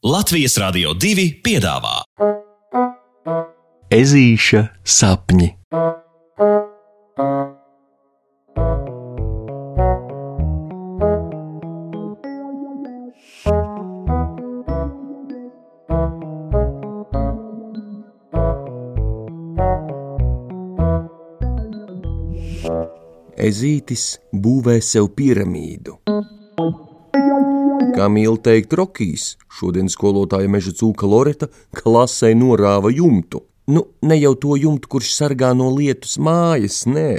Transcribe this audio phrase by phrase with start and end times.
[0.00, 1.98] Latvijas Rādio 2 piedāvā
[3.92, 5.50] Ezīša sapņi.
[23.36, 26.00] Ezītis būvē sev piramīdu.
[27.90, 33.42] Kā mīl teikt Rokijs, šodien skolotāja meža cūka Loreta klasē norāva jumtu.
[33.70, 37.10] Nu, ne jau to jumtu, kurš sargā no lietus mājas, nē,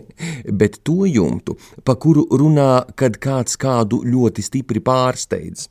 [0.60, 5.68] bet to jumtu, pa kuru runā, kad kāds kādu ļoti stipri pārsteidz.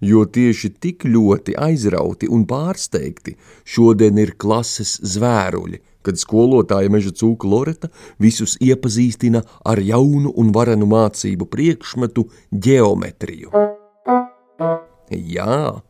[0.00, 3.36] Jo tieši tik ļoti aizrauti un pārsteigti
[3.68, 10.88] šodien ir klases zvēruļi, kad skolotāja meža cūka Loreta visus iepazīstina ar jaunu un varenu
[10.88, 13.52] mācību priekšmetu ģeometriju.
[15.10, 15.82] Jā,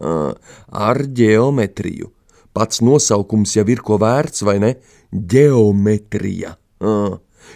[0.88, 2.10] ar ģeometriju.
[2.52, 4.74] Pats nosaukums jau ir ko vērts, vai ne?
[5.12, 6.56] Geometrija.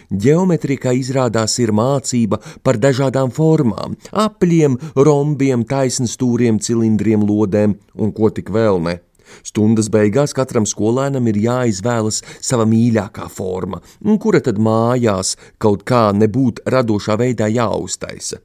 [0.09, 3.95] Geometrija, kā izrādās, ir mācība par dažādām formām-
[4.25, 8.99] apļiem, rombiem, taisnstūriem, cilindriem, lodēm un ko tik vēl ne.
[9.43, 13.81] Stundas beigās katram skolēnam ir jāizvēlas sava mīļākā forma,
[14.19, 18.39] kura tad mājās kaut kā nebūt radošā veidā jāuztaisa.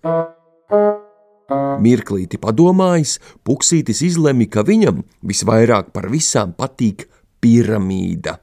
[1.82, 7.08] Mirklīti padomājis, Puksītis izlemj, ka viņam visvairāk par visām patīk
[7.42, 8.38] piramīda.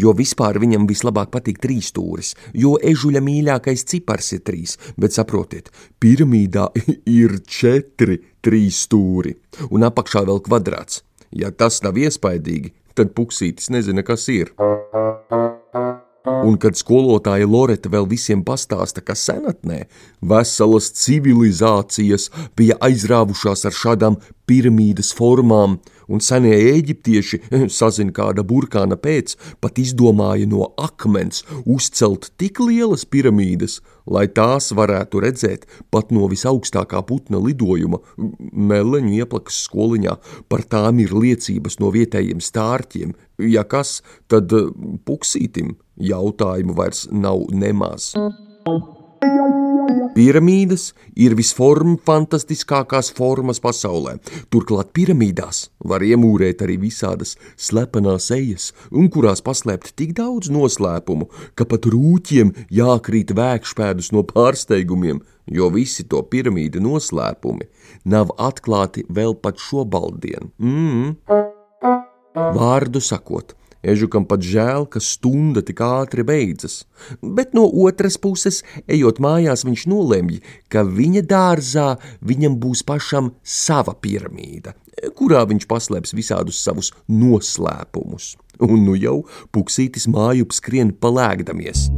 [0.00, 5.68] Jo vispār viņam vislabāk patīk trīs stūris, jo ežuļa mīļākais cipars ir trīs, bet saprotiet,
[6.00, 6.70] piramīdā
[7.20, 9.34] ir četri trīs stūri
[9.70, 11.02] un apakšā vēl kvadrāts.
[11.34, 14.54] Ja tas nav iespaidīgi, tad Puksītis nezina, kas ir.
[16.24, 19.82] Un kad skolotāja Loreta vēl visiem pastāsta, ka senatnē
[20.24, 24.16] veselas civilizācijas bija aizrāvušās ar šādām
[24.48, 25.76] piramīdas formām,
[26.08, 27.40] un senie eģiptieši,
[27.78, 35.22] sazina kāda burkāna pēc, pat izdomāja no akmens uzcelt tik lielas piramīdas, lai tās varētu
[35.24, 38.00] redzēt pat no visaugstākā putna lidojuma,
[38.52, 40.18] meleņu ieplakas skoliņā,
[40.48, 43.14] par tām ir liecības no vietējiem stārķiem,
[43.50, 44.52] ja kas, tad
[45.08, 48.12] puksītim jautājumu vairs nav nemaz.
[50.14, 54.16] Piramīdas ir visformfantastiskākās formas pasaulē.
[54.52, 61.28] Turklāt piramīdās var iemūrēt arī visādas slepenas ejas, un kurās paslēpt tik daudz noslēpumu,
[61.58, 67.68] ka pat rūķiem jākrīt vēkšpēdus no pārsteigumiem, jo visi to piramīdu noslēpumi
[68.08, 70.52] nav atklāti vēl pat šobaldien.
[70.58, 71.16] Mm.
[72.34, 76.84] Vārdu sakot, Ežukam pat žēl, ka stunda tik ātri beidzas,
[77.20, 80.38] bet no otras puses, ejot mājās, viņš nolemj,
[80.72, 81.88] ka viņa dārzā
[82.24, 84.72] viņam būs pašam sava piramīda,
[85.18, 88.34] kurā viņš paslēps visādus savus noslēpumus.
[88.62, 89.22] Un nu jau
[89.54, 91.88] puksītis māju skrien palēgdamies,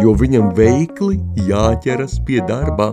[0.00, 2.92] jo viņam veikli jāķeras pie darba.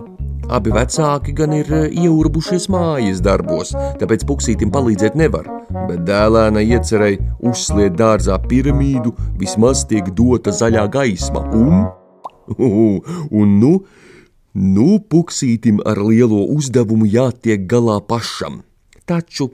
[0.50, 5.46] Abi vecāki gan ir eh, ieurbušies mājas darbos, tāpēc puksītim palīdzēt nevar,
[5.86, 11.86] bet dēlēna iecerēja uzsliet dārzā piramīdu, vismaz tiek dota zaļā gaisma, un,
[13.40, 13.74] un nu,
[14.58, 18.64] nu puksītim ar lielo uzdevumu jātiek galā pašam.
[19.06, 19.52] Taču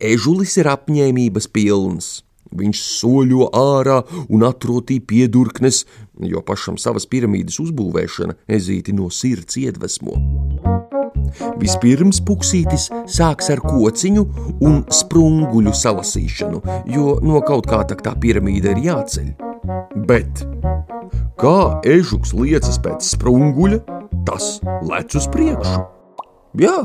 [0.00, 2.08] ežulis ir apņēmības pilns.
[2.56, 3.98] Viņš soļo ārā
[4.32, 5.84] un atrotī piedurknes,
[6.24, 10.16] jo pašam savas piramīdas uzbūvēšana ezīti no sirds iedvesmo.
[11.60, 14.24] Vispirms puksītis sāks ar kociņu
[14.64, 16.62] un sprunguļu salasīšanu,
[16.94, 19.30] jo no kaut kā tā piramīda ir jāceļ.
[20.08, 20.44] Bet
[21.40, 23.82] kā ežuks liecas pēc sprunguļa,
[24.28, 25.84] tas lec uz priekšu.
[26.58, 26.78] Jā,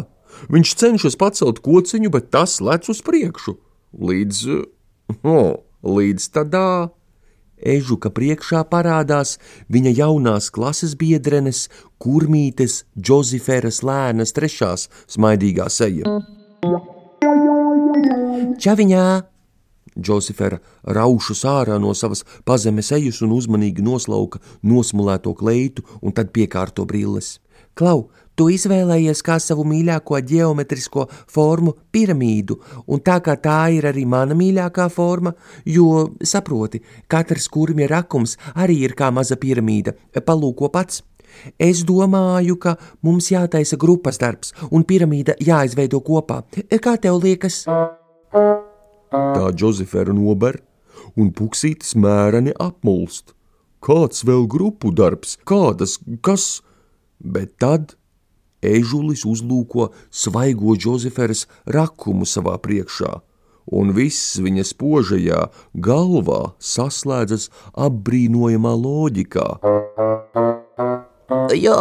[0.51, 3.55] viņš cenšas pacelt kociņu, bet tas lec uz priekšu
[3.93, 4.45] līdz
[5.21, 6.89] Oh, līdz tādā
[7.63, 9.37] ežuka priekšā parādās
[9.71, 11.67] viņa jaunās klases biedrenes,
[12.01, 16.17] kurmītes, Džoziferas lēnas trešās smaidīgā seja.
[18.63, 19.05] Čaviņā!
[19.93, 20.57] Džozefera
[20.97, 27.37] raušus ārā no savas pazemes ejas un uzmanīgi noslauka nosmulēto kleitu un tad piekārto brilles.
[27.73, 32.55] Klau, Tu izvēlējies kā savu mīļāko geometrisko formu piramīdu,
[32.89, 35.35] un tā kā tā ir arī mana mīļākā forma,
[35.69, 39.93] jo, saproti, katrs kurmja rakums arī ir kā maza piramīda,
[40.25, 41.03] palūko pats.
[41.61, 42.75] Es domāju, ka
[43.05, 46.41] mums jātaisa grupas darbs un piramīda jāizveido kopā.
[46.81, 47.63] Kā tev liekas?
[49.13, 50.57] Tā Džozefera nober,
[51.17, 53.37] un puksītis mēreni apmulst.
[53.83, 56.63] Kāds vēl grupu darbs, kādas, kas?
[57.23, 57.95] Bet tad
[58.63, 63.11] ežulis uzlūko svaigo Džozeferas rakumu savā priekšā,
[63.71, 65.41] un viss viņa spožajā
[65.87, 67.49] galvā saslēdzas
[67.87, 69.47] apbrīnojamā loģikā.
[71.53, 71.79] Jā,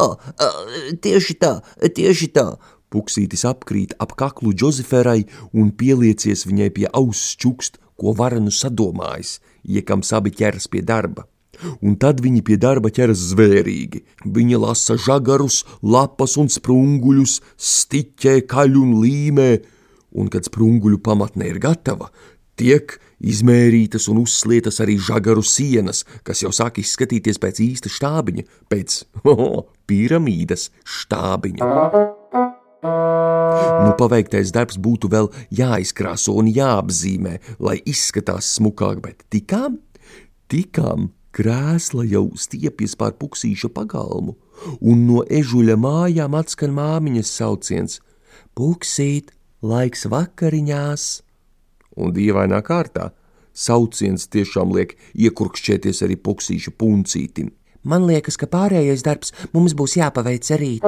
[1.03, 2.47] tieši tā, tieši tā.
[2.93, 5.23] Puksītis apkrīt ap kaklu Džozeferai
[5.57, 11.25] un pieliecies viņai pie auss čukst, ko varenu sadomājis, iekams abi ķeras pie darba
[11.81, 14.03] un tad viņi pie darba ķeras zvērīgi.
[14.25, 19.51] Viņa lasa žagarus, lapas un sprunguļus, stiķē, kaļ un līmē,
[20.19, 22.11] un kad sprunguļu pamatne ir gatava,
[22.59, 28.99] tiek izmērītas un uzslietas arī žagaru sienas, kas jau sāk izskatīties pēc īsta štābiņa, pēc
[29.33, 31.71] oh, piramīdas štābiņa.
[32.83, 39.79] Nu, paveiktais darbs būtu vēl jāizkrāso un jāapzīmē, lai izskatās smukāk, bet tikām,
[40.51, 44.35] tikām Krēsla jau stiepjas pār puksīša pagalmu,
[44.85, 48.01] un no ežuļa mājām atskan māmiņas sauciens:
[48.53, 49.33] Puksīt,
[49.65, 51.07] laiks vakariņās!
[51.97, 53.11] Un dīvainā kārtā
[53.53, 57.53] sauciens tiešām liek iekurkšķēties arī puksīša puncītim.
[57.83, 60.85] Man liekas, ka pārējais darbs mums būs jāpaveic rīt.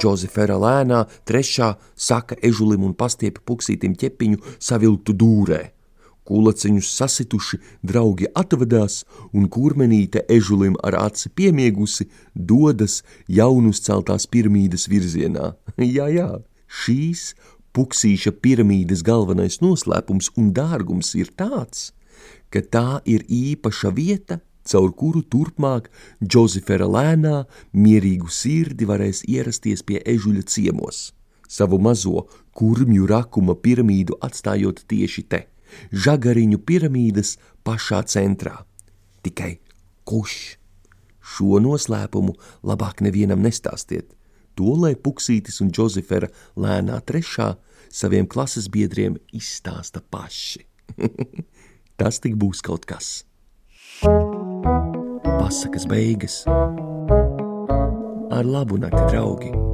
[0.00, 5.62] Džozefera lēnā trešā saka ežulim un pastiepi puksītim ķepiņu savilktu dūrē.
[6.24, 9.02] Kulaciņus sasituši, draugi atvadās,
[9.36, 15.52] un kurmenīte ežulim ar aci piemiegusi dodas jaunus celtās piramīdas virzienā.
[15.96, 16.30] jā, jā,
[16.64, 17.34] šīs
[17.76, 21.92] puksīša piramīdas galvenais noslēpums un dārgums ir tāds,
[22.48, 25.90] ka tā ir īpaša vieta, caur kuru turpmāk
[26.24, 27.42] Džozefera lēnā
[27.76, 31.10] mierīgu sirdi varēs ierasties pie ežuļa ciemos,
[31.48, 35.48] savu mazo kurmju rakuma piramīdu atstājot tieši te
[35.92, 38.58] žagariņu piramīdas pašā centrā.
[39.24, 39.58] Tikai
[40.04, 40.58] kurš
[41.24, 42.36] šo noslēpumu
[42.66, 44.12] labāk nevienam nestāstiet.
[44.54, 46.28] To lai Puksītis un Džozefera
[46.60, 47.54] lēnā trešā
[47.90, 50.66] saviem klases biedriem izstāsta paši.
[51.98, 53.24] Tas tik būs kaut kas.
[55.24, 56.42] Pasakas beigas.
[58.34, 59.73] Ar labu nakti, draugi!